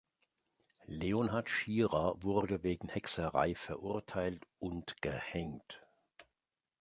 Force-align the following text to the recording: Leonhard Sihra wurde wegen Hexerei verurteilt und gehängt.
Leonhard 0.87 1.47
Sihra 1.47 2.15
wurde 2.23 2.63
wegen 2.63 2.89
Hexerei 2.89 3.53
verurteilt 3.53 4.47
und 4.57 4.99
gehängt. 5.03 5.83